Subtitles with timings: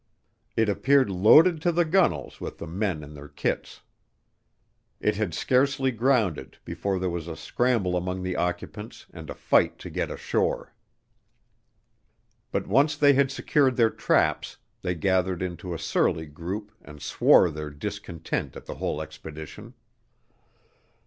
[0.57, 3.81] It appeared loaded to the gunwales with the men and their kits.
[4.99, 9.77] It had scarcely grounded before there was a scramble among the occupants and a fight
[9.77, 10.73] to get ashore.
[12.51, 17.51] But once they had secured their traps, they gathered into a surly group and swore
[17.51, 19.75] their discontent at the whole expedition.